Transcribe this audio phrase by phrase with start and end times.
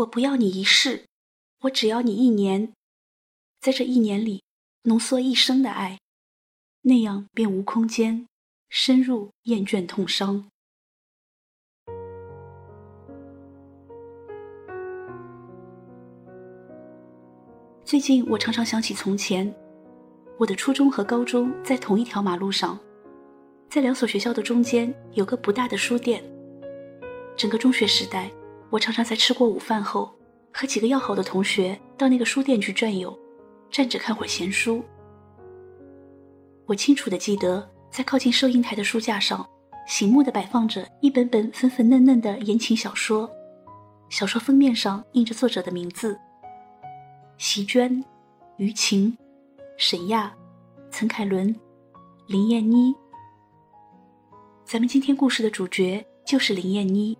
[0.00, 1.04] 我不要你一世，
[1.62, 2.72] 我只要你一年，
[3.60, 4.42] 在这一年里
[4.84, 5.98] 浓缩一生的爱，
[6.82, 8.26] 那样便无空间
[8.70, 10.48] 深入厌倦痛伤。
[17.84, 19.54] 最近我常常想起从前，
[20.38, 22.78] 我的初中和高中在同一条马路上，
[23.68, 26.24] 在两所学校的中间有个不大的书店。
[27.36, 28.30] 整个中学时代，
[28.70, 30.14] 我常常在吃过午饭后，
[30.52, 33.16] 和几个要好的同学到那个书店去转悠，
[33.68, 34.82] 站着看会儿闲书。
[36.66, 39.44] 我清楚的记得，在靠近收银台的书架上，
[39.88, 43.28] 醒目的摆放着一本本粉粉嫩嫩的言情小说，
[44.08, 46.16] 小说封面上印着作者的名字。
[47.38, 48.04] 席娟、
[48.56, 49.16] 于晴、
[49.76, 50.32] 沈亚、
[50.92, 51.54] 岑凯伦、
[52.28, 52.94] 林燕妮。
[54.64, 57.18] 咱们今天故事的主角就是林燕妮。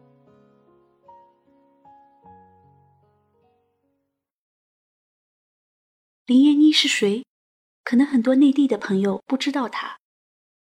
[6.30, 7.24] 林燕妮是谁？
[7.82, 9.98] 可能很多内地的朋友不知道她，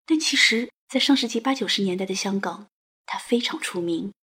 [0.07, 2.69] 但其实，在上世纪八九十年代的香港，
[3.07, 4.15] 她非常出名。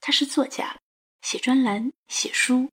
[0.00, 0.80] 她是作家，
[1.20, 2.70] 写专栏，写书。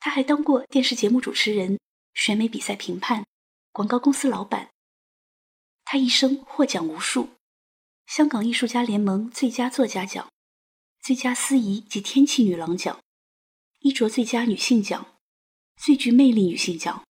[0.00, 1.78] 她还当过电视节目主持人、
[2.14, 3.26] 选美比赛评判、
[3.70, 4.70] 广告公司老板。
[5.84, 7.28] 他一生获奖无数：
[8.06, 10.32] 香港艺术家联盟最佳作家奖、
[11.02, 12.98] 最佳司仪及天气女郎奖、
[13.80, 15.11] 衣着最佳女性奖、
[15.76, 17.02] 最具魅力女性奖。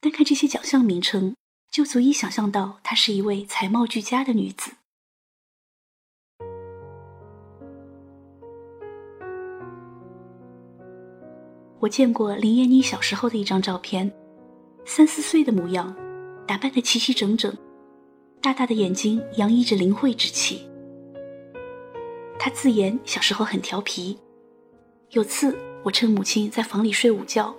[0.00, 1.34] 单看这些奖项名称，
[1.70, 4.72] 就足以想象到她是一位才貌俱佳的女子。
[11.80, 14.12] 我见过林燕妮小时候的一张照片，
[14.84, 15.94] 三四岁的模样，
[16.46, 17.56] 打扮的齐齐整整，
[18.40, 20.68] 大大的眼睛洋溢着灵慧之气。
[22.38, 24.18] 她自言小时候很调皮，
[25.10, 27.54] 有次我趁母亲在房里睡午觉，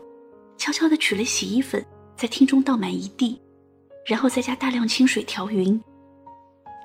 [0.57, 3.41] 悄悄地取了洗衣粉，在厅中倒满一地，
[4.05, 5.81] 然后再加大量清水调匀。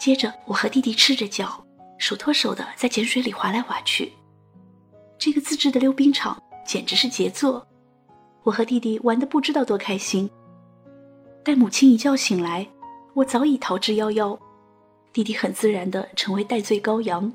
[0.01, 1.65] 接着我和弟弟赤着脚，
[1.99, 4.13] 手拖手的在碱水里滑来滑去。
[5.19, 6.41] 这个自制的溜冰场。
[6.67, 7.65] 简直是杰作，
[8.43, 10.31] 我和弟弟玩的不知道多开心。
[11.45, 12.67] 待母亲一觉醒来，
[13.13, 14.39] 我早已逃之夭夭，
[15.13, 17.31] 弟弟很自然的成为戴罪羔羊。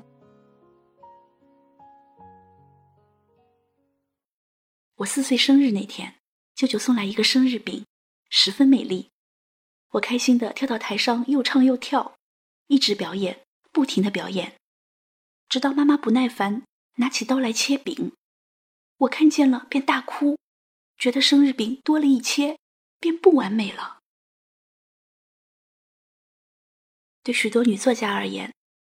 [5.00, 6.16] 我四岁生日那天，
[6.54, 7.86] 舅舅送来一个生日饼，
[8.28, 9.08] 十分美丽。
[9.92, 12.18] 我开心的跳到台上，又唱又跳，
[12.66, 14.58] 一直表演，不停的表演，
[15.48, 16.64] 直到妈妈不耐烦，
[16.96, 18.12] 拿起刀来切饼。
[18.98, 20.38] 我看见了，便大哭，
[20.98, 22.58] 觉得生日饼多了一切，
[22.98, 24.00] 便不完美了。
[27.22, 28.52] 对许多女作家而言，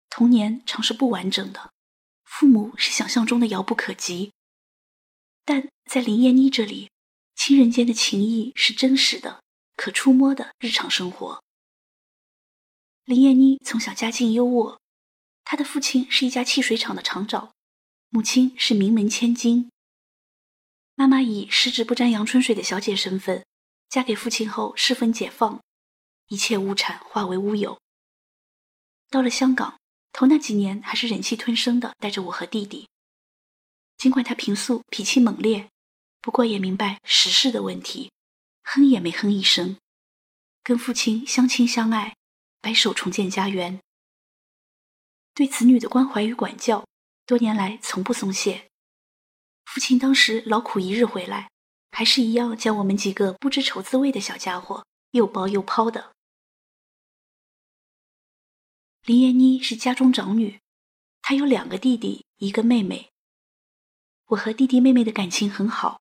[0.08, 1.70] 童年常是不完整的，
[2.24, 4.32] 父母是想象中的遥不可及。
[5.44, 6.90] 但在林燕妮这里，
[7.34, 9.42] 亲人间的情谊是真实的、
[9.76, 11.42] 可触摸的日常生活。
[13.04, 14.78] 林燕妮从小家境优渥，
[15.44, 17.52] 她的父亲是一家汽水厂的厂长，
[18.08, 19.70] 母亲是名门千金。
[20.94, 23.44] 妈妈以十指不沾阳春水的小姐身份
[23.88, 25.60] 嫁给父亲后，适婚解放，
[26.28, 27.80] 一切物产化为乌有。
[29.08, 29.80] 到了香港，
[30.12, 32.86] 头那几年还是忍气吞声的带着我和弟弟。
[34.00, 35.68] 尽管他平素脾气猛烈，
[36.22, 38.10] 不过也明白时事的问题，
[38.62, 39.76] 哼也没哼一声，
[40.62, 42.16] 跟父亲相亲相爱，
[42.62, 43.78] 白手重建家园。
[45.34, 46.86] 对子女的关怀与管教，
[47.26, 48.70] 多年来从不松懈。
[49.66, 51.50] 父亲当时劳苦一日回来，
[51.90, 56.14] 还是一样将我们几个不知愁滋味的小家伙又包又抛的。
[59.04, 60.58] 林燕妮是家中长女，
[61.20, 63.09] 她有两个弟弟，一个妹妹。
[64.30, 66.00] 我和弟弟妹妹的感情很好，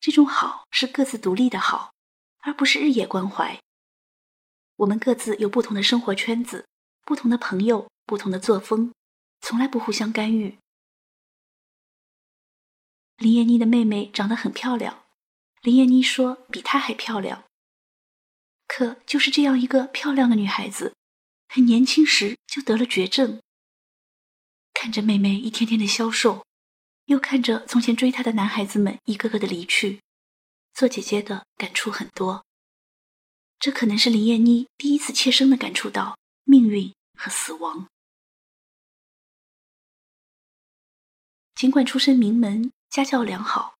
[0.00, 1.92] 这种好是各自独立的好，
[2.40, 3.60] 而不是日夜关怀。
[4.76, 6.66] 我们各自有不同的生活圈子，
[7.02, 8.92] 不同的朋友，不同的作风，
[9.40, 10.58] 从来不互相干预。
[13.16, 15.04] 林燕妮的妹妹长得很漂亮，
[15.60, 17.44] 林燕妮说比她还漂亮。
[18.66, 20.96] 可就是这样一个漂亮的女孩子，
[21.48, 23.40] 很年轻时就得了绝症。
[24.74, 26.44] 看着妹妹一天天的消瘦，
[27.06, 30.00] 又看着从前追她的男孩子们一个个的离去，
[30.74, 32.44] 做姐姐的感触很多。
[33.58, 37.88] 这可能是林燕妮第一次切身的感触到命运和死亡。
[41.54, 42.70] 尽管出身名门。
[42.92, 43.74] 家教良好，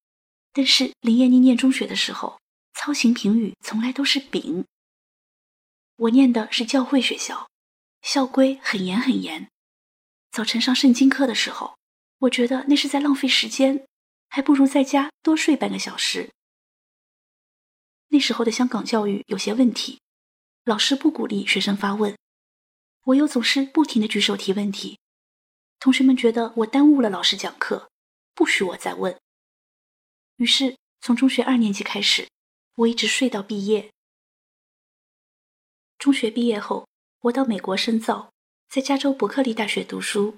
[0.55, 2.41] 但是林燕妮念中学的时候，
[2.73, 4.65] 操行评语从来都是丙。
[5.97, 7.51] 我念的是教会学校，
[8.01, 9.51] 校规很严很严。
[10.31, 11.77] 早晨上圣经课的时候，
[12.23, 13.85] 我觉得那是在浪费时间，
[14.29, 16.31] 还不如在家多睡半个小时。
[18.09, 20.01] 那时候的香港教育有些问题，
[20.65, 22.17] 老师不鼓励学生发问，
[23.07, 25.01] 我又总是不停的举手提问题，
[25.81, 27.91] 同学们觉得我耽误了老师讲课，
[28.35, 29.19] 不许我再问。
[30.37, 32.29] 于是从中学二年级开始，
[32.77, 33.91] 我一直睡到毕业。
[35.99, 36.87] 中学毕业后，
[37.23, 38.31] 我到美国深造，
[38.69, 40.37] 在加州伯克利大学读书。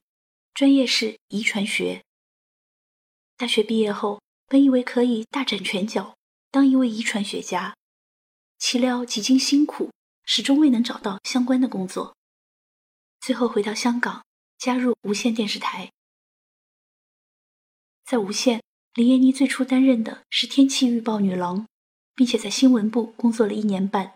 [0.55, 2.05] 专业是遗传学。
[3.37, 6.17] 大学毕业后，本以为可以大展拳脚，
[6.53, 7.77] 当一位遗传学家，
[8.57, 9.91] 岂料几经辛苦，
[10.25, 12.15] 始终未能找到相关的工作。
[13.21, 14.25] 最后回到香港，
[14.57, 15.91] 加入无线电视台。
[18.05, 18.63] 在无线，
[18.95, 21.67] 林燕妮最初担任的是天气预报女郎，
[22.15, 24.15] 并且在新闻部工作了一年半。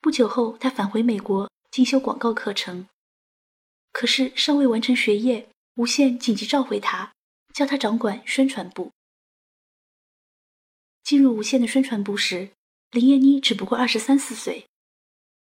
[0.00, 2.86] 不久后，她返回美国进修广告课程。
[3.98, 7.12] 可是尚未完成学业，无线紧急召回他，
[7.52, 8.92] 叫他掌管宣传部。
[11.02, 12.50] 进入无线的宣传部时，
[12.92, 14.68] 林燕妮只不过二十三四岁，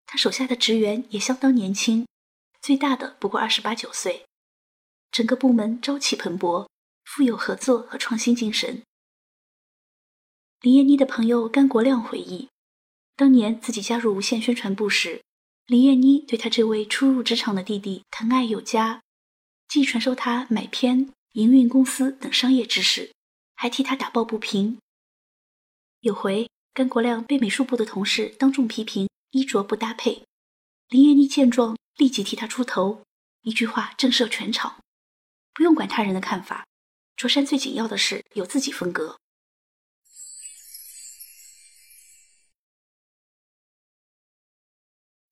[0.07, 2.07] 她手下的职员也相当年轻，
[2.59, 4.25] 最大的不过二十八九岁。
[5.11, 6.67] 整个部门朝气蓬勃，
[7.05, 8.81] 富有合作和创新精神。
[10.61, 12.49] 林燕妮的朋友甘国亮回忆，
[13.15, 15.21] 当年自己加入无线宣传部时。
[15.67, 19.01] 林燕妮对她这位初入职场的弟弟疼爱有加，
[19.67, 23.11] 既传授他买片、营运公司等商业知识，
[23.53, 24.77] 还替他打抱不平。
[25.99, 30.23] 有回，甘国亮被美术部的同事当众批评衣着不搭配，
[30.87, 33.03] 林燕妮见状立即替他出头，
[33.41, 34.77] 一句话震慑全场：
[35.53, 36.65] 不用管他人的看法，
[37.17, 39.17] 着衫最紧要的是有自己风格。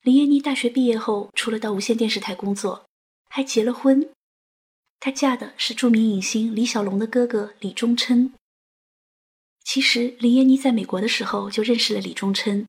[0.05, 2.85] 林燕妮大学毕业后，除了到无线电视台工作，
[3.27, 4.07] 还结了婚。
[4.99, 8.31] 她嫁的是著名影星李小龙的哥哥李宗琛。
[9.63, 12.67] 其实，林燕妮在美国的时候就认识了李宗琛。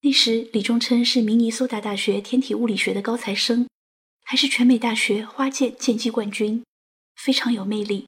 [0.00, 3.68] 那时，李宗琛是明尼苏达大学天体物理学的高材生，
[4.24, 6.64] 还是全美大学花剑剑击冠军，
[7.16, 8.06] 非常有魅力。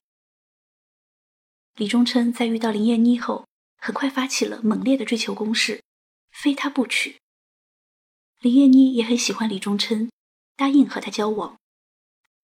[1.76, 3.46] 李宗琛在遇到林燕妮后，
[3.76, 5.82] 很快发起了猛烈的追求攻势，
[6.30, 7.16] 非她不娶。
[8.40, 10.08] 林燕妮也很喜欢李忠琛，
[10.54, 11.58] 答应和他交往，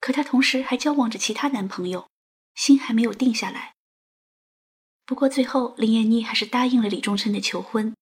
[0.01, 2.09] 可她同时还交往着其他男朋友，
[2.57, 3.75] 心还没有定下来。
[5.07, 7.95] 不过最后，林燕妮还是答应了李忠琛的求婚，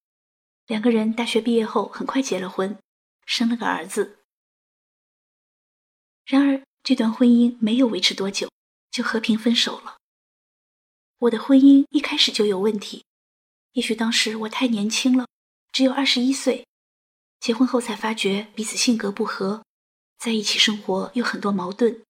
[0.67, 2.79] 两个人大学毕业后很快结了婚，
[3.27, 4.21] 生了个儿子。
[6.25, 8.49] 然而，这段婚姻没有维持多久，
[8.91, 9.99] 就和平分手了。
[11.19, 13.05] 我的婚姻一开始就有问题，
[13.73, 15.27] 也许当时我太年轻了，
[15.73, 16.67] 只有二十一岁。
[17.43, 19.65] 结婚后才发觉彼此性格不合，
[20.17, 22.05] 在一起生活有很多矛盾。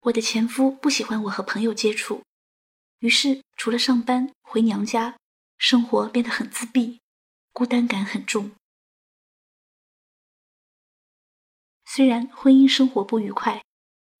[0.00, 2.22] 我的前夫不喜欢我和朋友接触，
[2.98, 5.16] 于是除了上班回娘家，
[5.56, 7.00] 生活变得很自闭，
[7.54, 8.50] 孤单感很重。
[11.86, 13.64] 虽然婚姻生活不愉快，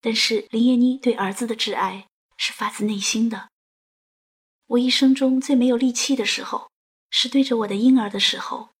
[0.00, 2.08] 但是林燕妮对儿子的挚爱
[2.38, 3.50] 是发自内心的。
[4.68, 6.70] 我一生中最没有力气的时候，
[7.10, 8.71] 是对着我的婴儿的时候。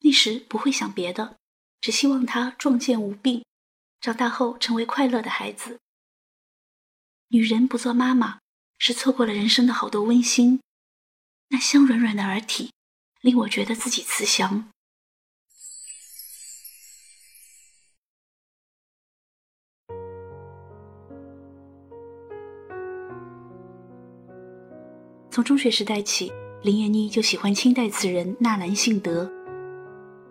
[0.00, 1.36] 那时不会想别的，
[1.80, 3.44] 只希望他壮健无病，
[4.00, 5.78] 长大后成为快乐的孩子。
[7.28, 8.38] 女人不做妈妈，
[8.78, 10.60] 是错过了人生的好多温馨。
[11.48, 12.72] 那香软软的儿体，
[13.20, 14.68] 令我觉得自己慈祥。
[25.30, 29.30] 从中学时代起，林燕妮就喜欢清代词人纳兰性德。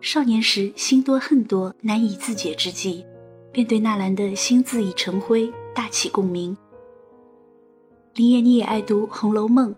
[0.06, 3.04] 少年时心多恨多难以自解之际，
[3.52, 6.56] 便对纳兰的心字已成灰大起共鸣。
[8.14, 9.72] 林燕妮也爱读《红楼梦》，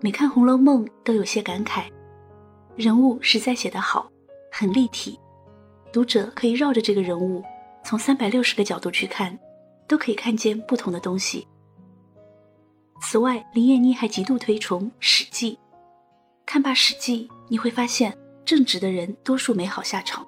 [0.00, 1.86] 每看《红楼梦》都有些感慨，
[2.76, 4.08] 人物实在写得好，
[4.52, 5.18] 很立体，
[5.92, 7.42] 读者可以绕着这个人物，
[7.84, 9.36] 从三百六十个角度去看，
[9.88, 11.44] 都可以看见不同的东西。
[13.02, 15.54] 此外，林燕妮还极度推崇《史记》，
[16.46, 18.16] 看罢《史记》，你会发现。
[18.46, 20.26] 正直的人多数没好下场。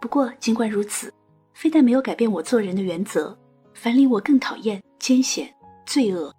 [0.00, 1.12] 不过，尽管如此，
[1.54, 3.36] 非但没有改变我做人的原则，
[3.72, 5.52] 反令我更讨厌艰险、
[5.86, 6.34] 罪恶。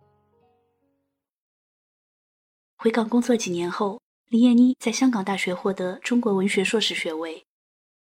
[2.78, 7.44] 回港工作几年后，林燕妮在香港大学获得中国文学硕士学位，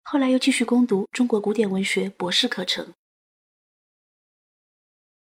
[0.03, 2.93] 后来又继续攻读中国古典文学博士课程。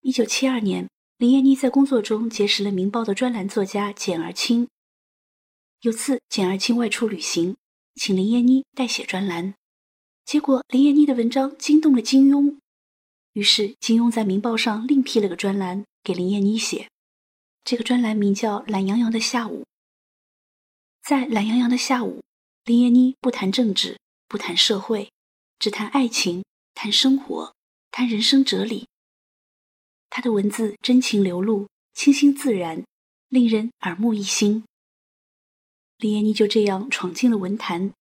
[0.02, 4.68] 一九七二年，林燕妮在工作中结识了《明报》的专栏作家简而清。
[5.82, 7.56] 有次简而清外出旅行，
[7.96, 9.54] 请林燕妮代写专栏，
[10.26, 12.58] 结果林燕妮的文章惊动了金庸，
[13.34, 16.90] 于是金庸在《明报》上另辟了个专栏给林燕妮写，
[17.64, 19.62] 这个专栏名叫《懒洋洋的下午》。
[21.04, 22.20] 在《懒洋洋的下午》，
[22.66, 25.12] 林燕妮不谈政治，不谈社会，
[25.60, 26.44] 只谈爱情，
[26.74, 27.54] 谈生活，
[27.92, 28.88] 谈人生哲理。
[30.10, 32.84] 她的文字真情流露，清新自然，
[33.30, 34.64] 令人耳目一新。
[35.98, 37.92] 林燕妮就这样闯进了文坛。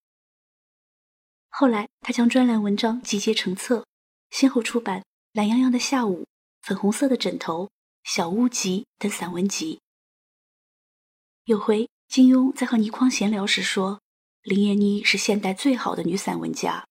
[1.49, 3.87] 后来，她将专栏文章集结成册，
[4.29, 5.01] 先后出版
[5.31, 6.19] 《懒洋洋的下午》
[6.61, 7.63] 《粉红色的枕头》
[8.03, 9.79] 《小屋集》等散文集。
[11.45, 13.99] 有回，金庸在和倪匡闲聊时说，
[14.43, 16.85] 林燕妮是现代最好的女散文家。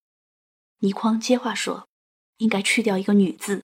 [0.78, 1.86] 倪匡接话说，
[2.38, 3.62] 应该去掉一个“女”字。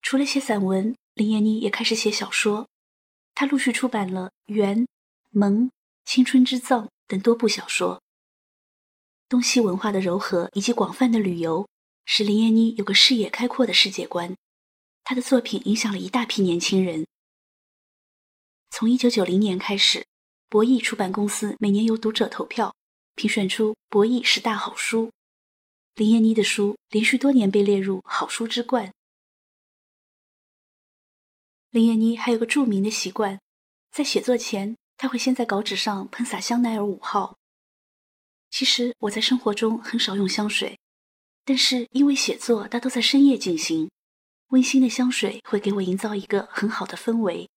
[0.00, 2.66] 除了写散文，林燕妮也开始写小说。
[3.34, 4.78] 他陆续出版了《缘》
[5.30, 5.64] 《萌》
[6.04, 8.00] 《青春之葬》等多部小说。
[9.28, 11.66] 东西文化的糅合以及广泛的旅游，
[12.04, 14.36] 使林燕妮有个视野开阔的世界观。
[15.02, 17.06] 她的作品影响了一大批年轻人。
[18.70, 20.06] 从一九九零年开始，
[20.48, 22.74] 博弈出版公司每年由读者投票
[23.16, 25.10] 评选出博弈十大好书，
[25.96, 28.92] 林燕妮的书连续多年被列入好书之冠。
[31.74, 33.40] 林燕妮还有个著名的习惯，
[33.90, 37.36] 在写作前，她会先在稿纸上喷洒香奈儿五号。
[38.48, 40.78] 其实我在生活中很少用香水，
[41.44, 43.90] 但是因为写作大都在深夜进行，
[44.50, 47.50] 温馨的香水会给我营造一个很好的氛围。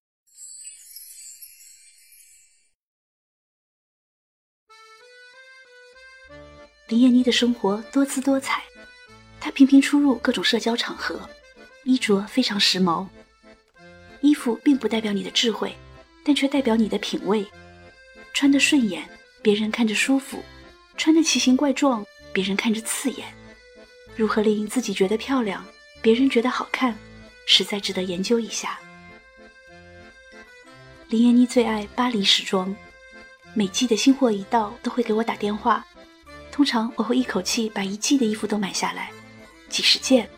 [6.87, 8.63] 林燕妮的生活多姿多彩，
[9.39, 11.29] 她频频出入各种社交场合，
[11.83, 13.07] 衣着非常时髦。
[14.27, 15.73] 衣服并不代表你的智慧，
[16.23, 17.47] 但却代表你的品味。
[18.33, 19.07] 穿得顺眼，
[19.41, 20.39] 别人看着舒服；
[20.97, 23.25] 穿得奇形怪状，别人看着刺眼。
[24.15, 25.65] 如何令自己觉得漂亮，
[26.01, 26.95] 别人觉得好看，
[27.45, 28.77] 实在值得研究一下。
[31.09, 32.75] 林燕妮最爱巴黎时装，
[33.53, 35.85] 每季的新货一到，都会给我打电话。
[36.51, 39.09] 通常我会一口气把一季的衣服都买下来，
[39.69, 40.29] 几十件。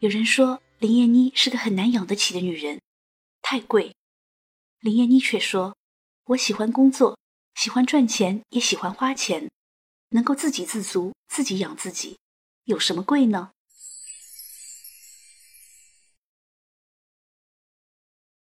[0.00, 2.80] 有人说林燕妮是个很难养得起的女人，
[3.42, 3.94] 太贵。
[4.78, 5.76] 林燕妮却说
[6.24, 7.18] ：“我喜欢工作，
[7.54, 9.50] 喜欢赚钱，也喜欢花钱，
[10.08, 12.16] 能够自给自足，自己养自己，
[12.64, 13.50] 有什么贵呢？”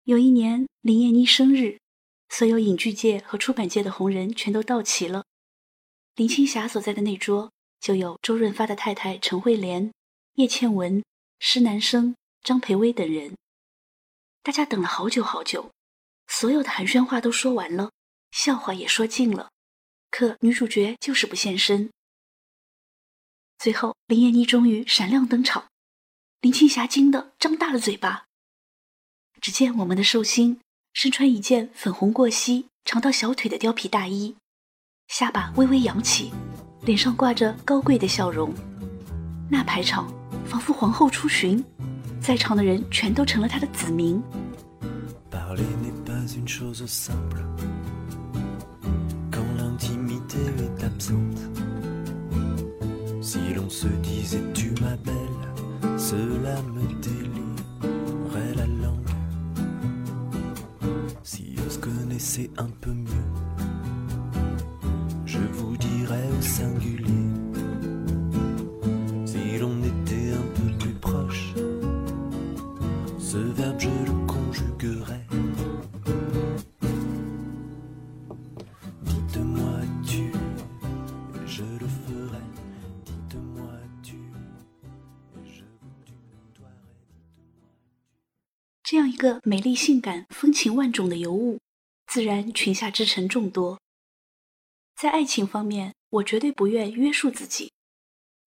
[0.04, 1.78] 有一年林燕妮生日，
[2.30, 5.26] 所有影剧界和出版界的红人全都到齐了。
[6.14, 9.92] 林青霞所在的那桌就有周润发的太太陈慧莲、
[10.36, 11.04] 叶倩文。
[11.38, 13.36] 施南生、张培威等人，
[14.42, 15.70] 大家等了好久好久，
[16.26, 17.90] 所有的寒暄话都说完了，
[18.30, 19.50] 笑话也说尽了，
[20.10, 21.90] 可女主角就是不现身。
[23.58, 25.68] 最后，林燕妮终于闪亮登场，
[26.40, 28.26] 林青霞惊得张大了嘴巴。
[29.40, 30.60] 只见我们的寿星
[30.92, 34.36] 身穿一件粉红过膝、长到小腿的貂皮大衣，
[35.08, 36.32] 下巴微微扬起，
[36.82, 38.54] 脸上挂着高贵的笑容，
[39.50, 40.23] 那排场。
[40.46, 41.64] 仿佛皇后出巡，
[42.20, 44.22] 在场的人全都成了她的子民。
[66.56, 66.94] 这样一
[89.24, 91.58] 个美丽、性感、风情万种的尤物，
[92.06, 93.80] 自然裙下之臣众多。
[94.94, 97.72] 在爱情方面，我绝对不愿约束自己。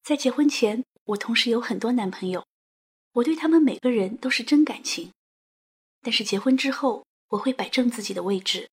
[0.04, 2.46] 在结婚前，我同时有很多男朋友，
[3.14, 5.12] 我对他们每个人都是真感情。
[6.04, 8.70] 但是结婚之后，我会摆正自己的位置，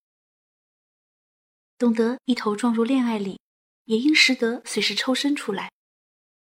[1.79, 3.41] 懂得一头撞入恋爱里，
[3.85, 5.71] 也应识得随时抽身出来。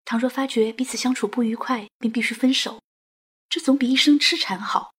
[0.06, 2.82] 倘若发觉彼此相处不愉快，便必须分手，
[3.50, 4.94] 这总比一生痴缠好。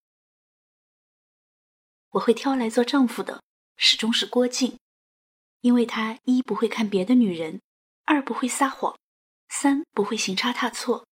[2.11, 3.43] 我会挑来做丈夫的，
[3.77, 4.77] 始终是郭靖，
[5.61, 7.61] 因为他一不会看别的女人，
[8.05, 8.99] 二不会撒谎，
[9.49, 11.07] 三不会行差踏错，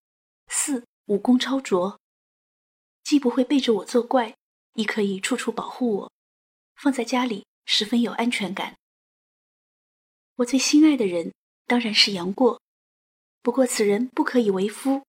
[0.48, 2.00] 四武功超卓，
[3.04, 4.34] 既不会背着我作怪，
[4.74, 6.12] 亦可以处处保护我，
[6.74, 8.74] 放在家里十分有安全感。
[10.36, 11.32] 我最心爱的人
[11.66, 12.60] 当然是杨过，
[13.40, 15.04] 不过此人不可以为夫，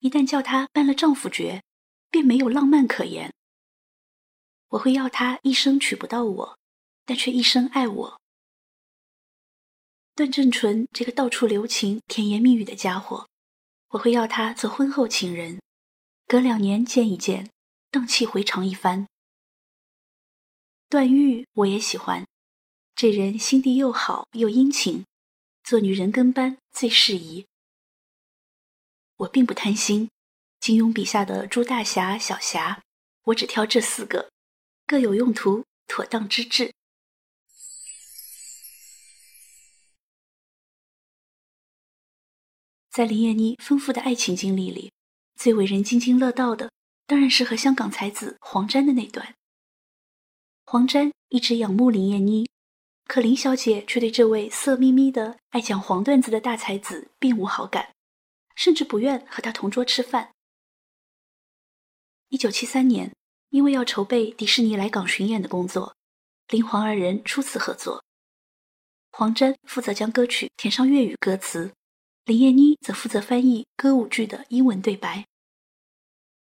[0.00, 1.62] 一旦叫他办了丈夫爵，
[2.10, 3.32] 便没有浪漫可言。
[4.74, 6.58] 我会要他一生娶不到我，
[7.04, 8.20] 但却一生爱我。
[10.16, 13.28] 段正淳这个到处留情、甜言蜜语的家伙，
[13.90, 15.60] 我会要他做婚后情人，
[16.26, 17.50] 隔两年见一见，
[17.90, 19.06] 荡气回肠一番。
[20.88, 22.26] 段誉我也喜欢，
[22.96, 25.04] 这人心地又好又殷勤，
[25.62, 27.46] 做女人跟班最适宜。
[29.18, 30.10] 我并不贪心，
[30.58, 32.82] 金庸笔下的朱大侠、小侠，
[33.26, 34.32] 我只挑这四个，
[34.86, 36.74] 各有用途，妥当之至。
[42.90, 44.92] 在林燕妮丰富的爱情经历里，
[45.36, 46.70] 最为人津津乐道的，
[47.06, 49.34] 当然是和香港才子黄沾的那段。
[50.66, 52.46] 黄沾一直仰慕林燕妮，
[53.06, 57.94] 可林小姐却对这位色眯眯的、爱讲黄段子的大才子并无好感，
[58.54, 60.32] 甚至不愿和他同桌吃饭。
[62.28, 63.12] 一九七三年，
[63.54, 65.94] 因为要筹备迪士尼来港巡演的工作，
[66.48, 68.02] 林黄二人初次合作。
[69.12, 71.72] 黄沾负责将歌曲填上粤语歌词，
[72.24, 75.24] 林燕妮则负责翻译歌舞剧的英文对白。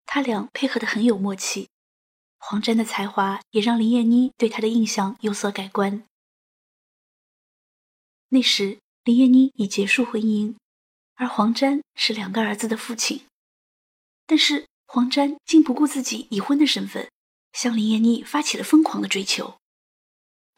[0.06, 1.68] 他俩配合得很有默契。
[2.38, 6.04] 黄沾的才华也让林燕妮对他的印象有所改观。
[8.30, 10.56] 那时，林燕妮已结束婚姻，
[11.16, 13.26] 而黄沾是两个儿子的父亲。
[14.24, 17.10] 但是，黄沾竟不顾自己已婚的身份，
[17.54, 19.58] 向林燕妮发起了疯狂的追求。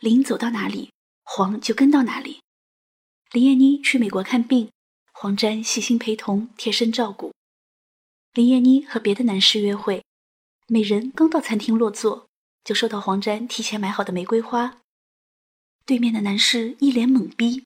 [0.00, 0.90] 林走到哪里，
[1.22, 2.42] 黄就跟到哪里。
[3.30, 4.72] 林燕妮去美国看病，
[5.12, 7.32] 黄沾细心陪同，贴身照顾。
[8.32, 10.04] 林燕妮和别的男士约会。
[10.66, 12.26] 美人刚到餐厅落座，
[12.64, 14.80] 就收到黄沾提前买好的玫瑰花。
[15.86, 17.64] 对面的男士一脸懵逼，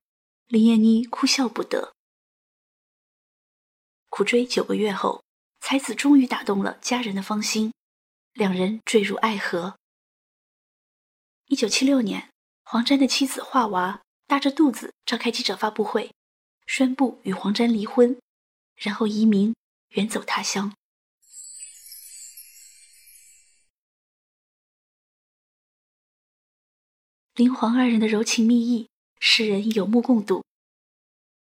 [0.49, 1.95] 林燕妮哭笑不得。
[4.11, 5.23] 苦追九个月后，
[5.61, 7.73] 才子终于打动了家人的芳心，
[8.33, 9.77] 两人坠入爱河。
[11.47, 12.31] 一九七六年，
[12.65, 16.13] 黄沾的妻子华娃大着肚子召开记者发布会，
[16.67, 18.19] 宣布与黄沾离婚，
[18.77, 19.55] 然后移民
[19.91, 20.75] 远走他乡。
[27.35, 28.89] 林黄二人的柔情蜜意，
[29.21, 30.45] 世人有目共睹。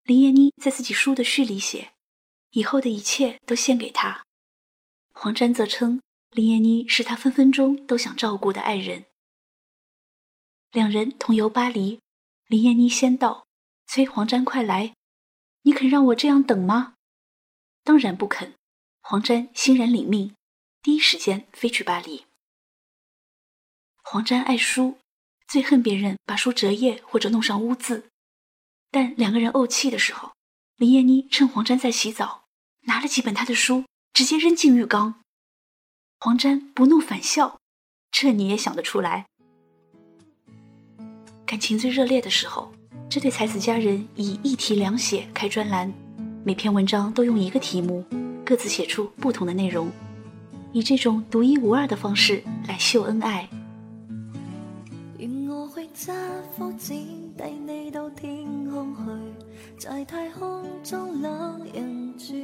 [0.04, 1.92] 林燕妮在自己书的序里写
[2.50, 4.24] ：“以后的一切都献给他。”
[5.12, 9.06] 黄沾则称林燕妮是他分分钟都想照顾的爱人。
[10.70, 12.00] 两人同游巴黎，
[12.46, 13.46] 林燕妮先到，
[13.86, 14.94] 催黄沾快来
[15.62, 16.94] ：“你肯让我这样等吗？”
[17.84, 18.54] 当然不肯。
[19.00, 20.34] 黄沾欣然领命，
[20.82, 22.26] 第一时间飞去巴黎。
[24.02, 24.98] 黄沾爱书。
[25.48, 28.10] 最恨别人把书折页或者弄上污渍，
[28.90, 30.34] 但两个人怄气的时候，
[30.78, 32.44] 林燕妮趁黄沾在洗澡，
[32.82, 35.16] 拿了几本他的书，直接扔进浴缸。
[36.20, 37.58] 黄沾不怒反笑，
[38.12, 39.26] 这你也想得出来。
[41.44, 42.72] 感情最热烈的时候，
[43.10, 45.92] 这对才子佳人以一题两写开专栏，
[46.44, 48.04] 每篇文章都用一个题目，
[48.46, 49.90] 各自写出不同的内容，
[50.72, 53.48] 以这种独一无二的方式来秀恩爱。
[55.94, 56.12] 揸
[56.56, 56.96] 火箭
[57.36, 59.47] 带你到天空去，
[59.78, 62.34] 在太空中两人住，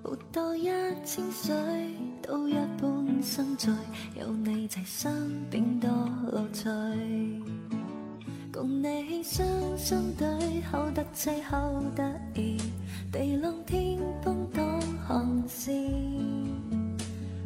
[0.00, 0.64] 活到一
[1.04, 1.52] 千岁
[2.22, 3.74] 都一般心醉，
[4.14, 5.90] 有你在身边多
[6.30, 6.68] 乐趣，
[8.52, 9.44] 共你双
[9.76, 10.28] 双对
[10.70, 12.58] 口得凄口得意，
[13.10, 15.92] 地浪天崩当航线，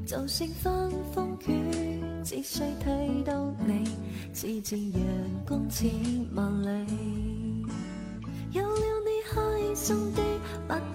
[0.04, 2.02] 就算翻风雨。
[2.22, 3.88] 只需睇到你，
[4.34, 5.00] 似见阳
[5.46, 5.90] 光千
[6.34, 7.39] 万里。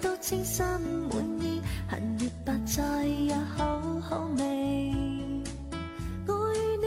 [0.00, 4.92] 到清新满意，恨月白菜也好好味。
[6.26, 6.86] 我与你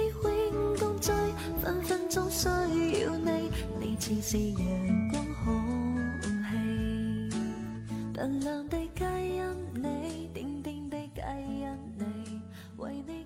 [0.52, 1.12] 永共聚，
[1.62, 5.98] 分分钟需要你，你似是阳光空
[6.50, 7.36] 气，
[8.14, 9.42] 淡亮地皆因
[9.76, 12.42] 你，点点地皆因你，
[12.78, 13.20] 为你。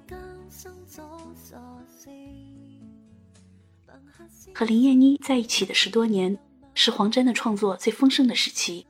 [4.56, 6.38] 和林燕妮在一起的十多年，
[6.76, 8.86] 是黄沾的创作最丰盛的时期。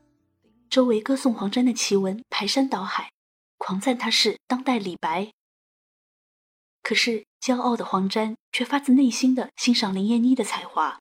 [0.74, 3.12] 周围歌颂黄沾的奇文排山倒海，
[3.60, 5.32] 狂赞他是当代李白。
[6.82, 11.00] 可是骄傲的黄沾却发自内心的欣赏林燕妮的才华。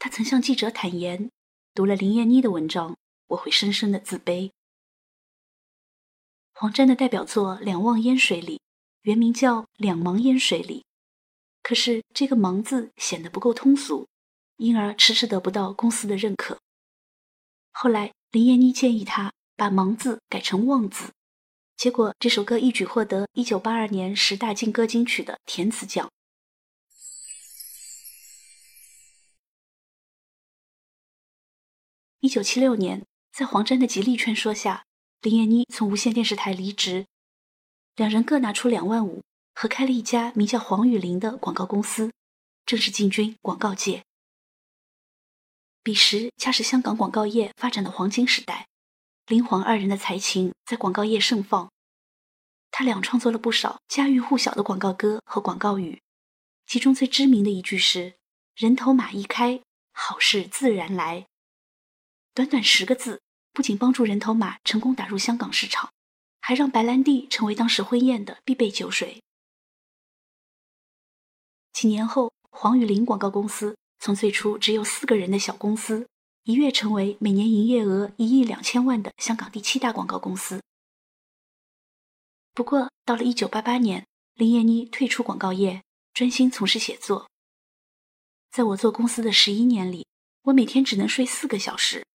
[0.00, 1.30] 他曾向记者坦言，
[1.74, 2.96] 读了林燕妮的文章，
[3.28, 4.50] 我会深深的自卑。
[6.52, 8.60] 黄沾的代表作《两忘烟水》里。
[9.02, 10.80] 原名叫《两茫烟水里》，
[11.62, 14.08] 可是这个“茫”字显得不够通俗，
[14.56, 16.58] 因而迟迟得不到公司的认可。
[17.78, 21.12] 后来，林燕妮建议他把“芒”字改成“旺”字，
[21.76, 26.10] 结果这首歌一举获得1982年十大劲歌金曲的填词奖。
[32.22, 34.86] 1976年，在黄沾的极力劝说下，
[35.20, 37.04] 林燕妮从无线电视台离职，
[37.94, 39.22] 两人各拿出两万五，
[39.54, 42.10] 合开了一家名叫黄雨玲的广告公司，
[42.64, 44.02] 正式进军广告界。
[45.86, 48.66] 彼时恰是香港广告业发展的黄金时代，
[49.28, 51.70] 林黄二人的才情在广告业盛放。
[52.72, 56.02] 他俩创作了不少家喻户晓的广告歌和广告语，
[56.66, 58.14] 其中最知名的一句是
[58.56, 59.60] “人头马一开，
[59.92, 61.28] 好事自然来”。
[62.34, 63.22] 短短十个字。
[63.52, 65.90] 不仅帮助人头马成功打入香港市场，
[66.40, 69.22] 还让白兰地成为当时婚宴的必备酒水。
[71.72, 76.06] 几年后，黄雨林广告公司从最初只有四个人的小公司，
[76.44, 80.62] 一跃成为每年营业额一亿两千万的香港第七大广告公司。
[82.54, 85.82] 不过，到了一九八八年，林燕妮退出广告业，
[86.14, 87.28] 专心从事写作。
[88.50, 90.06] 在我做公司的十一年里，
[90.42, 92.06] 我每天只能睡四个小时。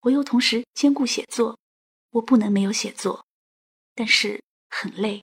[0.00, 1.58] 我又同时兼顾写作，
[2.10, 3.24] 我不能没有写作，
[3.94, 5.22] 但是很累。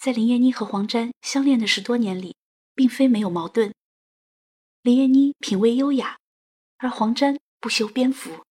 [0.00, 2.34] 在林燕妮和黄沾相恋的十多年里，
[2.74, 3.74] 并非没有矛盾。
[4.80, 6.16] 林燕妮品味优雅，
[6.78, 8.42] 而黄沾不修边幅。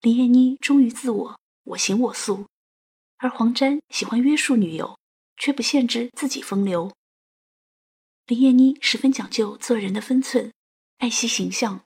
[0.00, 2.46] 林燕妮忠于自我，我行我素，
[3.18, 4.98] 而黄沾喜欢约束女友，
[5.36, 6.90] 却不限制自己风流。
[8.24, 10.50] 林燕妮十分讲究做人的分寸，
[10.96, 11.84] 爱惜形象。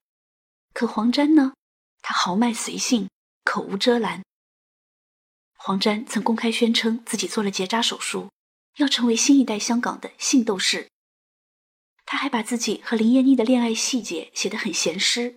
[0.73, 1.55] 可黄沾呢？
[2.03, 3.09] 他豪迈随性，
[3.43, 4.23] 口无遮拦。
[5.55, 8.31] 黄沾曾公开宣称自己做了结扎手术，
[8.77, 10.89] 要成为新一代香港的性斗士。
[12.07, 15.37] 他还把自己和林燕妮的恋爱细节写得很咸湿。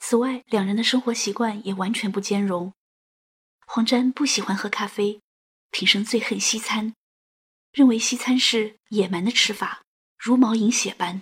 [0.00, 2.72] 此外，两人的生活习惯也完全不兼容。
[3.66, 5.20] 黄沾不喜欢喝咖啡，
[5.70, 6.94] 平生最恨西餐。
[7.72, 9.82] 认为西餐是野蛮的吃法，
[10.16, 11.20] 如毛饮血般。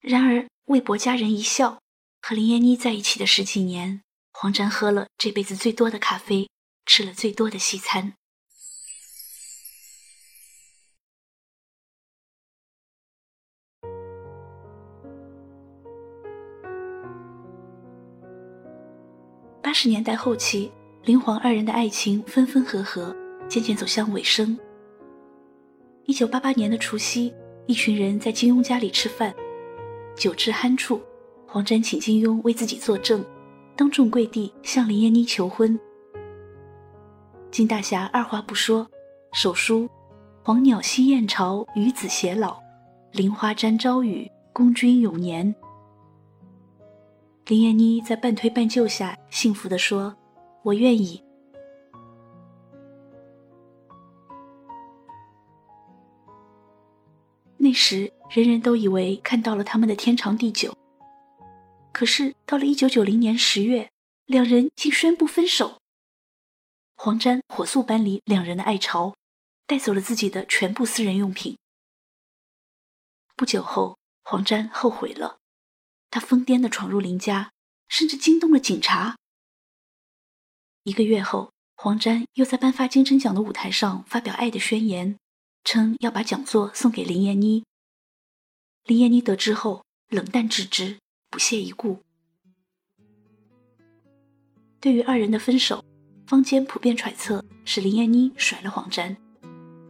[0.00, 1.80] 然而为博家人一笑，
[2.22, 6.48] 和林燕妮在一起的十几年，黄沾喝了这辈子最多的咖啡，
[6.86, 8.14] 吃了最多的西餐。
[19.60, 20.70] 八十年代后期，
[21.04, 23.14] 林黄二人的爱情分分合合，
[23.48, 24.56] 渐渐走向尾声。
[26.04, 27.34] 一九八八年的除夕，
[27.66, 29.34] 一群人在金庸家里吃饭，
[30.16, 31.02] 酒至酣处，
[31.46, 33.22] 黄沾请金庸为自己作证，
[33.76, 35.78] 当众跪地向林燕妮求婚。
[37.50, 38.86] 金大侠二话不说，
[39.32, 39.88] 手书
[40.44, 42.58] “黄鸟栖燕巢，与子偕老；
[43.12, 45.54] 菱花沾朝雨，共君永年。”
[47.46, 50.14] 林燕妮在半推半就下，幸福地说
[50.62, 51.22] ：“我愿意。”
[57.56, 60.74] 那时，人人都以为看到了他们的天长地久。
[61.90, 63.88] 可是，到了一九九零年十月，
[64.26, 65.78] 两人竟宣布分手。
[66.96, 69.14] 黄沾火速搬离两人的爱巢，
[69.66, 71.56] 带走了自己的全部私人用品。
[73.36, 75.38] 不久后，黄沾后悔了，
[76.10, 77.52] 他疯癫地闯入林家，
[77.88, 79.16] 甚至惊动了警察。
[80.84, 85.16] 一个月后，黄沾又在颁发金针奖的舞台上发表爱的宣言。
[85.66, 87.64] 称要把讲座送给林燕妮。
[88.84, 92.04] 林燕妮得知后冷淡置之，不屑一顾。
[94.78, 95.84] 对于二人的分手，
[96.26, 99.16] 坊间普遍揣测是林燕妮甩了黄沾，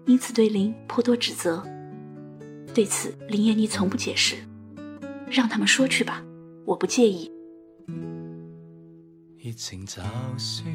[0.05, 1.67] 因此对林颇多指责。
[2.75, 4.37] 对此，林燕妮从不解释，
[5.31, 6.23] 让他们说去吧，
[6.67, 7.33] 我不介意。
[9.39, 10.03] 热情就
[10.37, 10.69] 算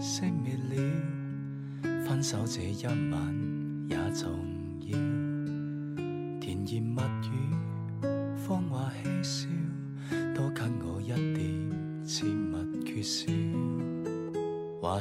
[0.00, 3.42] 熄灭了，分手这一晚。
[3.88, 4.30] 也重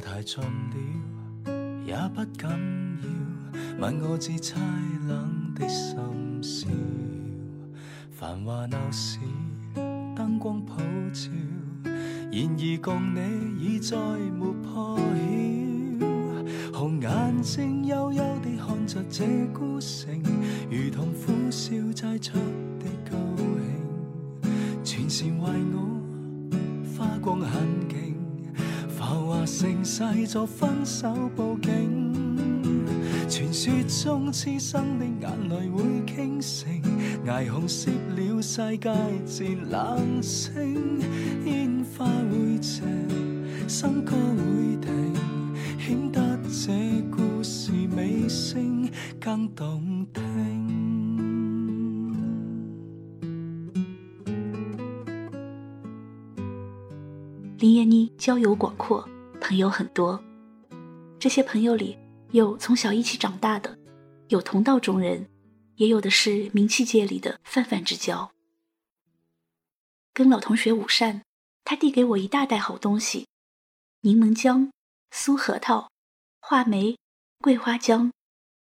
[0.01, 1.45] 太尽了，
[1.85, 4.55] 也不紧要，问我至凄
[5.07, 5.97] 冷的心
[6.41, 6.67] 笑。
[8.09, 9.19] 繁华闹市，
[10.15, 10.81] 灯光普
[11.13, 11.29] 照，
[11.83, 13.19] 然而共你
[13.59, 16.77] 已再没破晓。
[16.77, 18.51] 红眼睛幽幽地。
[18.71, 20.21] 看着这孤城，
[20.71, 22.37] 如同苦笑挤出
[22.79, 25.31] 的高兴，全是为
[25.73, 25.99] 我
[26.97, 28.11] 花光狠劲，
[29.41, 32.38] 浮后话盛世做分手报警，
[33.27, 36.82] 传说中痴生的眼泪会倾城，
[37.25, 38.93] 霓虹熄了世界
[39.25, 40.99] 自冷清，
[41.45, 42.84] 烟花会谢，
[43.67, 45.13] 笙歌会停，
[45.80, 48.88] 显得这故事尾声
[49.19, 50.21] 更动听。
[57.58, 59.08] 林燕妮交友广阔，
[59.41, 60.23] 朋友很多。
[61.19, 61.97] 这些朋友里，
[62.32, 63.77] 有从小一起长大的，
[64.30, 65.27] 有同道中人，
[65.75, 68.32] 也有的是名气界里的泛泛之交。
[70.13, 71.23] 跟老同学午膳，
[71.65, 73.27] 他递给我一大袋好东西：
[74.01, 74.71] 柠檬姜、
[75.12, 75.89] 酥核桃、
[76.39, 76.97] 话梅、
[77.39, 78.12] 桂花姜，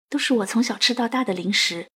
[0.08, 1.86] 都是我从小吃到大的零食。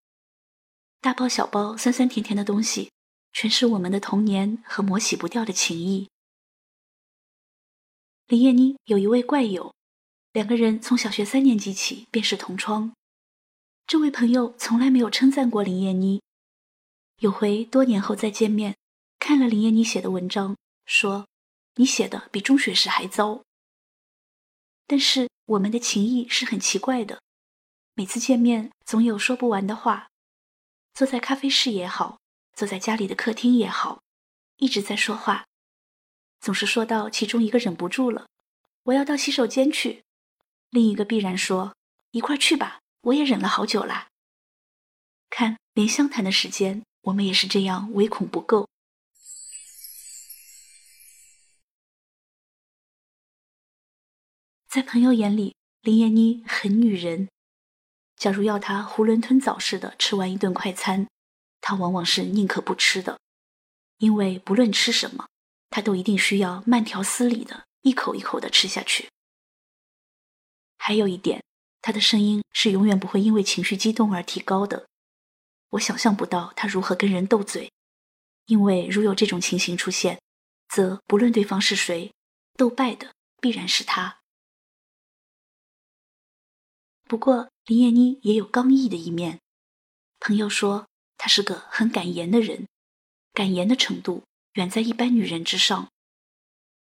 [1.01, 2.91] 大包小包、酸酸甜甜的东西，
[3.33, 6.09] 全是我们的童年和磨洗不掉的情谊。
[8.29, 9.73] 林燕妮有一位怪友，
[10.33, 12.93] 两个人从小学三年级起便是同窗。
[13.87, 16.21] 这位朋友从来没有称赞过林燕妮。
[17.21, 18.77] 有回多年后再见面，
[19.21, 21.29] 看了林燕妮写的文章，说
[21.77, 23.45] ：“你写的比中学时还糟。”
[24.89, 27.23] 但是我们的情谊是很奇怪的，
[27.95, 30.09] 每次见面总有说不完的话，
[30.95, 32.19] 坐在咖啡室也好，
[32.55, 34.03] 坐在家里的客厅也好，
[34.57, 35.46] 一直在说话。
[36.47, 38.29] 总是说到其中一个忍不住了，
[38.85, 40.05] 我要到洗手间去，
[40.71, 41.75] 另一个必然说
[42.13, 44.07] 一块去吧，我也忍了好久啦。
[45.29, 48.69] 看，连相谈的时间，我们也是这样，唯恐不够。
[54.69, 57.29] 在朋友眼里，林燕妮很女人。
[58.15, 61.09] 假如要她囫囵吞枣似的吃完一顿快餐，
[61.61, 63.19] 她往往是宁可不吃的，
[63.99, 65.27] 因为不论吃什么。
[65.77, 69.11] 他都一定需要慢条斯理的一口一口的吃下去。
[70.79, 71.45] 还有一点，
[71.83, 74.87] 他的声音是永远不会因为情绪激动而提高的。
[75.73, 77.71] 我想象不到他如何跟人斗嘴，
[78.47, 80.19] 因为如有这种情形出现，
[80.67, 82.11] 则不论对方是谁，
[82.55, 83.12] 斗败的
[83.43, 84.21] 必然是他。
[87.05, 89.41] 不过林燕妮也有刚毅的一面，
[90.21, 92.67] 朋友说她是个很敢言的人，
[93.35, 94.25] 敢言的程度。
[94.57, 95.90] 远在一般女人之上，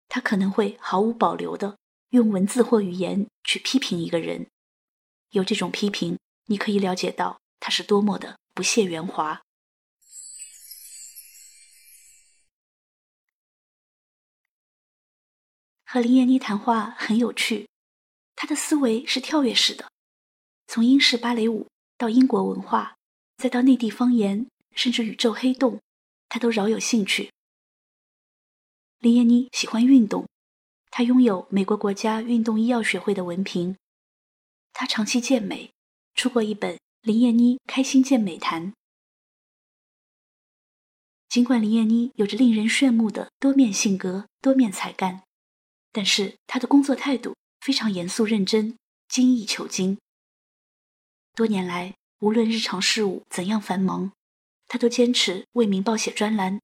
[0.07, 1.77] 她可能会毫无保留的
[2.09, 4.47] 用文字或语言去批评一个人。
[5.29, 9.43] 有这种批评，你可以了解到她是多么的不屑圆滑。
[15.85, 17.69] 和林燕妮谈话很有趣，
[18.35, 19.91] 她的思维是跳跃式的，
[20.65, 21.67] 从英式芭蕾舞
[21.99, 22.95] 到英国文化，
[23.37, 25.79] 再到内地方言，甚至宇宙黑洞，
[26.29, 27.31] 她都饶有兴趣。
[28.99, 30.27] 林燕妮喜欢运动，
[30.91, 33.77] 她拥有美国国家运动医药学会的文凭。
[34.73, 35.71] 她长期健美，
[36.15, 38.71] 出过一本《林燕妮开心健美谈》。
[41.29, 45.23] 尽管林燕妮有着令人炫目的多面性格、多面才干，
[45.93, 49.97] 但是她的工作态度非常严肃认真、精益求精。
[51.35, 54.11] 多年来，无论日常事务怎样繁忙，
[54.67, 56.59] 她都坚持为《明报》写专栏。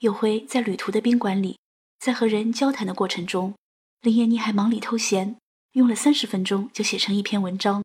[0.00, 1.58] 有回在旅途的宾馆里，
[1.98, 3.54] 在和人交谈的过程中，
[4.02, 5.38] 林燕妮还忙里偷闲，
[5.72, 7.82] 用了三十分钟就写成一篇文章，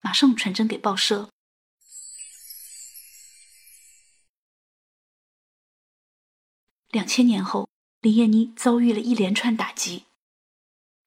[0.00, 1.30] 马上传真给报社。
[6.90, 7.68] 两千年后，
[8.00, 10.06] 林燕妮遭遇了一连串打击。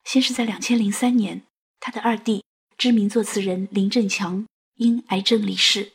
[0.05, 1.43] 先是在两千零三年，
[1.81, 2.45] 她的二弟
[2.77, 5.91] 知名作词人林振强因癌症离世。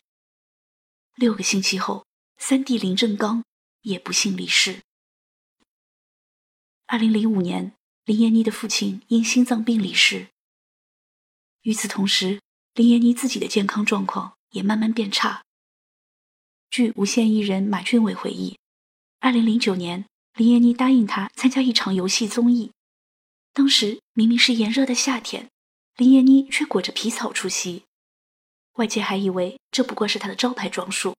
[1.15, 2.05] 六个星期后，
[2.37, 3.43] 三弟林振刚。
[3.81, 4.81] 也不幸离世。
[6.85, 7.73] 二零零五年，
[8.05, 10.27] 林燕妮的父亲因心脏病离世。
[11.61, 12.41] 与此同时，
[12.73, 15.43] 林燕妮自己的健康状况也慢慢变差。
[16.69, 18.57] 据无线艺人马俊伟回忆，
[19.19, 22.71] 二零零九年，林燕妮答应他参加一场游戏综艺，
[23.53, 25.49] 当时明明是炎热的夏天，
[25.95, 27.83] 林燕妮却裹着皮草出席，
[28.73, 31.15] 外界还以为这不过是她的招牌装束，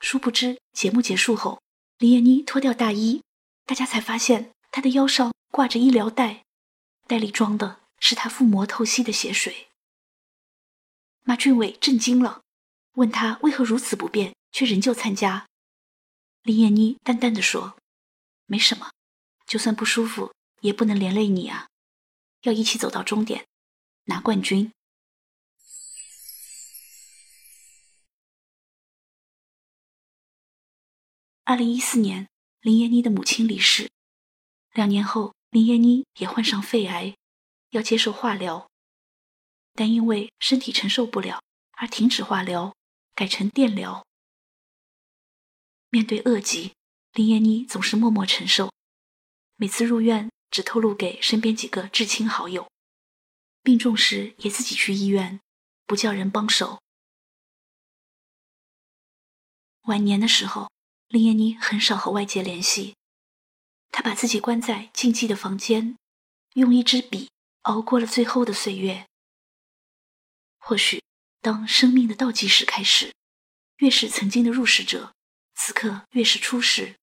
[0.00, 1.62] 殊不知节目结束后。
[1.98, 3.22] 林燕妮脱掉大衣，
[3.64, 6.44] 大家才发现她的腰上挂着医疗袋，
[7.06, 9.68] 袋里装的是她腹膜透析的血水。
[11.22, 12.42] 马俊伟震惊了，
[12.96, 15.46] 问他为何如此不便，却仍旧参加。
[16.42, 17.78] 林燕妮淡淡的说
[18.44, 18.90] ：“没什么，
[19.46, 21.66] 就算不舒服，也不能连累你啊，
[22.42, 23.46] 要一起走到终点，
[24.04, 24.70] 拿冠军。”
[31.48, 32.28] 二零一四年，
[32.58, 33.88] 林燕妮的母亲离世。
[34.72, 37.14] 两年后，林燕妮也患上肺癌，
[37.70, 38.68] 要接受化疗，
[39.72, 41.40] 但因为身体承受不了
[41.74, 42.74] 而停止化疗，
[43.14, 44.04] 改成电疗。
[45.88, 46.72] 面对恶疾，
[47.12, 48.72] 林燕妮总是默默承受，
[49.54, 52.68] 每次入院只透露给身边几个至亲好友，
[53.62, 55.40] 病重时也自己去医院，
[55.86, 56.82] 不叫人帮手。
[59.82, 60.68] 晚年的时候，
[61.08, 62.94] 林燕妮很少和外界联系。
[63.90, 65.96] 她把自己关在静寂的房间，
[66.54, 67.30] 用一支笔
[67.62, 69.06] 熬过了最后的岁月。
[70.58, 71.02] 或许，
[71.40, 73.14] 当生命的倒计时开始，
[73.78, 75.14] 越是曾经的入世者，
[75.54, 76.96] 此刻越是出世。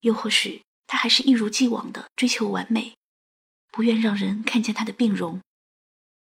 [0.00, 2.96] 又或许，他还是一如既往的追求完美，
[3.70, 5.40] 不愿让人看见他的病容，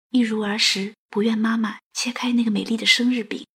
[0.09, 3.47] 一如儿时不愿妈妈切开那个美丽的生日饼。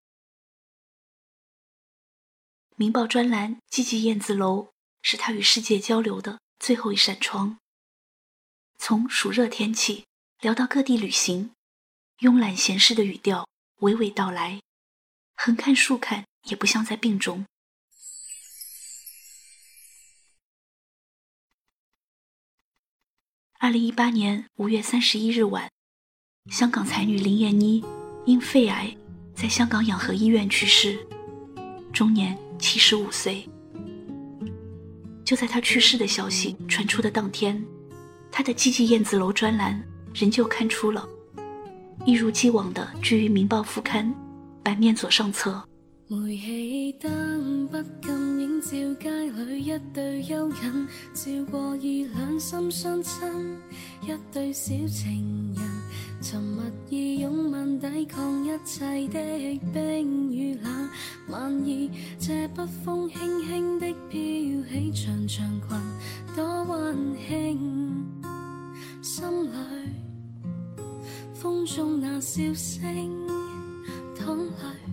[2.79, 4.65] 明报专栏《积极燕子楼》
[5.01, 7.59] 是他与世界交流的最后一扇窗。
[8.79, 10.05] 从暑热天气
[10.43, 11.53] 聊到各地旅行，
[12.19, 13.49] 慵懒闲适的语调
[13.81, 14.61] 娓娓道来，
[15.37, 17.47] 横看竖看也不像在病中。
[23.59, 25.71] 二零一八年五月三十一日晚，
[26.53, 27.83] 香港才女林燕妮
[28.27, 28.95] 因肺癌
[29.35, 31.09] 在香港养和医院去世，
[31.91, 32.46] 终年。
[32.59, 33.49] 七十五岁，
[35.25, 37.63] 就在他去世的消息传出的当天，
[38.31, 39.81] 他的《积极燕子楼》专栏
[40.15, 41.07] 仍旧刊出了，
[42.05, 44.13] 一如既往的居于《民报》副刊
[44.63, 45.63] 版面左上侧。
[46.09, 48.71] 煤气灯不禁映照
[49.03, 53.29] 街里一对幽人，照过二两心相亲，
[54.03, 55.65] 一对小情人，
[56.23, 60.89] 沉默以拥吻抵抗一切的冰与冷。
[61.29, 61.91] 晚意
[62.21, 64.21] 这北风轻轻的飘
[64.71, 68.07] 起长长裙，多温馨。
[69.03, 69.57] 心里
[71.35, 72.81] 风中那笑声，
[74.15, 74.86] 淌泪。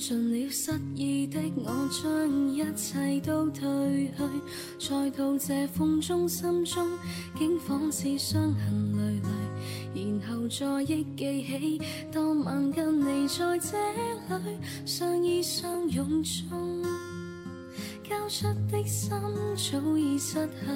[0.00, 6.88] 尝尽了失意的我，将一切都褪去，再到这风中，心中
[7.38, 9.20] 竟仿似伤痕累
[9.94, 13.76] 累，然后再忆记起当晚跟你在这
[14.38, 16.82] 里相依相拥中，
[18.02, 19.10] 交出的心
[19.54, 20.70] 早已失去，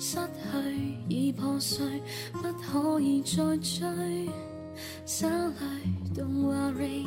[0.00, 1.86] 失去已破碎，
[2.32, 3.86] 不可以再追。
[5.04, 5.52] So low,
[6.14, 7.06] don't worry,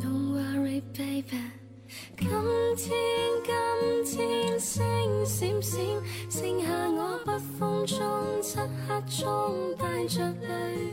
[0.00, 1.52] don't worry, baby。
[2.18, 2.28] 今
[2.76, 2.94] 天，
[4.04, 5.80] 今天星闪闪，
[6.28, 7.98] 剩下我北风中
[8.42, 10.92] 漆黑中带着泪，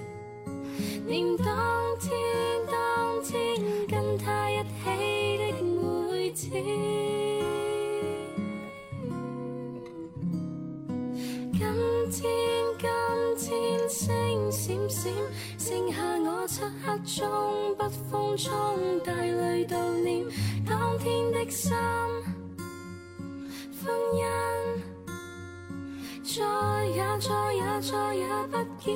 [1.05, 1.45] 念当
[1.99, 2.12] 天，
[2.67, 3.33] 当天
[3.88, 6.92] 跟他一起的每天。
[15.73, 18.53] 剩下我漆黑中，北风中
[19.03, 20.23] 带泪悼念
[20.67, 21.75] 当天的心，
[23.81, 24.21] 婚姻
[26.23, 28.93] 再也再也再也不见，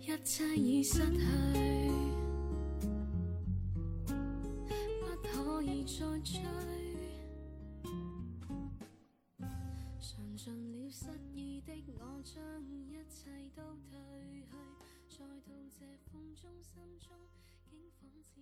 [0.00, 1.24] 一切已失去，
[4.08, 4.12] 不
[5.22, 6.40] 可以再追。
[10.44, 12.42] 尽了失意的我将
[12.88, 14.44] 一切都褪去，
[15.08, 17.14] 再到这风中，心中
[17.62, 18.41] 竟仿似。